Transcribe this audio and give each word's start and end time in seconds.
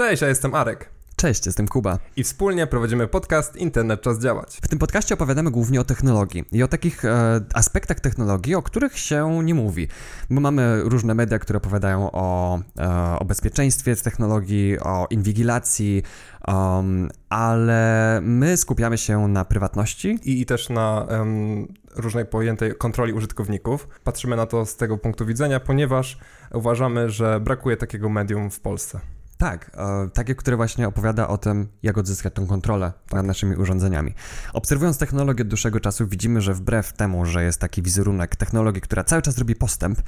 Cześć, 0.00 0.22
ja 0.22 0.28
jestem 0.28 0.54
Arek. 0.54 0.90
Cześć, 1.16 1.46
jestem 1.46 1.68
Kuba. 1.68 1.98
I 2.16 2.24
wspólnie 2.24 2.66
prowadzimy 2.66 3.08
podcast 3.08 3.56
Internet 3.56 4.02
Czas 4.02 4.18
Działać. 4.18 4.58
W 4.62 4.68
tym 4.68 4.78
podcaście 4.78 5.14
opowiadamy 5.14 5.50
głównie 5.50 5.80
o 5.80 5.84
technologii 5.84 6.44
i 6.52 6.62
o 6.62 6.68
takich 6.68 7.04
e, 7.04 7.40
aspektach 7.54 8.00
technologii, 8.00 8.54
o 8.54 8.62
których 8.62 8.98
się 8.98 9.44
nie 9.44 9.54
mówi. 9.54 9.88
Bo 10.30 10.40
mamy 10.40 10.82
różne 10.84 11.14
media, 11.14 11.38
które 11.38 11.56
opowiadają 11.56 12.10
o, 12.12 12.58
e, 12.78 13.18
o 13.18 13.24
bezpieczeństwie 13.24 13.96
z 13.96 14.02
technologii, 14.02 14.78
o 14.78 15.06
inwigilacji, 15.10 16.02
um, 16.48 17.10
ale 17.28 18.20
my 18.22 18.56
skupiamy 18.56 18.98
się 18.98 19.28
na 19.28 19.44
prywatności. 19.44 20.18
I, 20.24 20.40
i 20.40 20.46
też 20.46 20.68
na 20.68 21.06
um, 21.10 21.74
różnej 21.96 22.26
pojętej 22.26 22.74
kontroli 22.74 23.12
użytkowników. 23.12 23.88
Patrzymy 24.04 24.36
na 24.36 24.46
to 24.46 24.66
z 24.66 24.76
tego 24.76 24.98
punktu 24.98 25.26
widzenia, 25.26 25.60
ponieważ 25.60 26.18
uważamy, 26.52 27.10
że 27.10 27.40
brakuje 27.40 27.76
takiego 27.76 28.08
medium 28.08 28.50
w 28.50 28.60
Polsce. 28.60 29.00
Tak, 29.40 29.70
e, 29.74 30.08
takie, 30.14 30.34
które 30.34 30.56
właśnie 30.56 30.88
opowiada 30.88 31.28
o 31.28 31.38
tym, 31.38 31.68
jak 31.82 31.98
odzyskać 31.98 32.34
tą 32.34 32.46
kontrolę 32.46 32.92
nad 33.12 33.26
naszymi 33.26 33.56
urządzeniami. 33.56 34.14
Obserwując 34.52 34.98
technologię 34.98 35.42
od 35.42 35.48
dłuższego 35.48 35.80
czasu, 35.80 36.06
widzimy, 36.06 36.40
że 36.40 36.54
wbrew 36.54 36.92
temu, 36.92 37.26
że 37.26 37.44
jest 37.44 37.60
taki 37.60 37.82
wizerunek 37.82 38.36
technologii, 38.36 38.80
która 38.80 39.04
cały 39.04 39.22
czas 39.22 39.38
robi 39.38 39.54
postęp, 39.54 39.98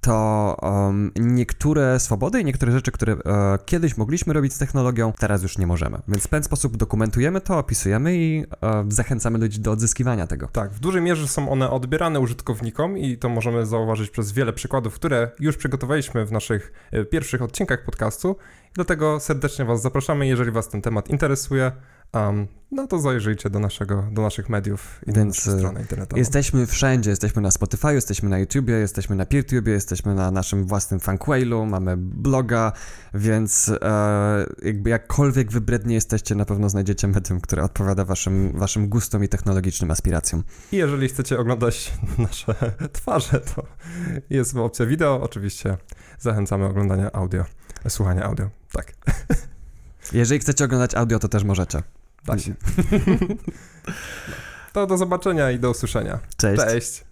to 0.00 0.56
um, 0.62 1.10
niektóre 1.16 2.00
swobody 2.00 2.40
i 2.40 2.44
niektóre 2.44 2.72
rzeczy, 2.72 2.92
które 2.92 3.12
e, 3.12 3.58
kiedyś 3.66 3.96
mogliśmy 3.96 4.32
robić 4.32 4.52
z 4.52 4.58
technologią, 4.58 5.12
teraz 5.18 5.42
już 5.42 5.58
nie 5.58 5.66
możemy. 5.66 5.98
Więc 6.08 6.24
w 6.24 6.28
ten 6.28 6.42
sposób 6.42 6.76
dokumentujemy 6.76 7.40
to, 7.40 7.58
opisujemy 7.58 8.16
i 8.16 8.44
e, 8.62 8.84
zachęcamy 8.88 9.38
ludzi 9.38 9.60
do 9.60 9.72
odzyskiwania 9.72 10.26
tego. 10.26 10.48
Tak, 10.52 10.72
w 10.72 10.80
dużej 10.80 11.02
mierze 11.02 11.28
są 11.28 11.50
one 11.50 11.70
odbierane 11.70 12.20
użytkownikom 12.20 12.98
i 12.98 13.18
to 13.18 13.28
możemy 13.28 13.66
zauważyć 13.66 14.10
przez 14.10 14.32
wiele 14.32 14.52
przykładów, 14.52 14.94
które 14.94 15.30
już 15.40 15.56
przygotowaliśmy 15.56 16.26
w 16.26 16.32
naszych 16.32 16.72
e, 16.92 17.04
pierwszych 17.04 17.42
odcinkach 17.42 17.84
podcastu. 17.84 18.36
Dlatego 18.78 19.20
serdecznie 19.20 19.64
Was 19.64 19.82
zapraszamy, 19.82 20.26
jeżeli 20.26 20.50
Was 20.50 20.68
ten 20.68 20.82
temat 20.82 21.08
interesuje, 21.08 21.72
um, 22.12 22.46
no 22.70 22.86
to 22.86 22.98
zajrzyjcie 22.98 23.50
do, 23.50 23.58
naszego, 23.58 24.08
do 24.12 24.22
naszych 24.22 24.48
mediów 24.48 25.00
i 25.06 25.12
do 25.12 25.24
naszej 25.24 25.58
strony 25.58 25.80
internetowej. 25.80 26.20
Jesteśmy 26.20 26.66
wszędzie, 26.66 27.10
jesteśmy 27.10 27.42
na 27.42 27.50
Spotify, 27.50 27.94
jesteśmy 27.94 28.28
na 28.28 28.38
YouTubie, 28.38 28.74
jesteśmy 28.74 29.16
na 29.16 29.26
PeerTube, 29.26 29.66
jesteśmy 29.66 30.14
na 30.14 30.30
naszym 30.30 30.64
własnym 30.64 31.00
Funkwailu, 31.00 31.66
mamy 31.66 31.96
bloga, 31.96 32.72
więc 33.14 33.72
e, 33.82 34.46
jakby 34.62 34.90
jakkolwiek 34.90 35.52
wybrednie 35.52 35.94
jesteście, 35.94 36.34
na 36.34 36.44
pewno 36.44 36.68
znajdziecie 36.68 37.08
medium, 37.08 37.40
które 37.40 37.64
odpowiada 37.64 38.04
waszym, 38.04 38.52
waszym 38.54 38.88
gustom 38.88 39.24
i 39.24 39.28
technologicznym 39.28 39.90
aspiracjom. 39.90 40.42
I 40.72 40.76
jeżeli 40.76 41.08
chcecie 41.08 41.38
oglądać 41.38 41.92
nasze 42.18 42.54
twarze, 42.92 43.40
to 43.40 43.66
jest 44.30 44.56
opcja 44.56 44.86
wideo, 44.86 45.20
oczywiście 45.22 45.76
zachęcamy 46.18 46.64
oglądania 46.64 47.12
audio, 47.12 47.44
słuchania 47.90 48.22
audio, 48.24 48.50
tak. 48.72 48.92
Jeżeli 50.12 50.40
chcecie 50.40 50.64
oglądać 50.64 50.94
audio, 50.94 51.18
to 51.18 51.28
też 51.28 51.44
możecie. 51.44 51.82
Da 52.24 52.38
się. 52.38 52.54
To 54.72 54.86
do 54.86 54.96
zobaczenia 54.96 55.50
i 55.50 55.58
do 55.58 55.70
usłyszenia. 55.70 56.18
Cześć. 56.36 56.62
Cześć. 56.62 57.04